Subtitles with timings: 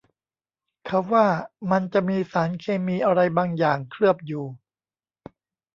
[0.85, 1.27] เขาว่า
[1.71, 4.45] มันจะมีสารเคมีอะไรบางอย่างเคลือบอยู่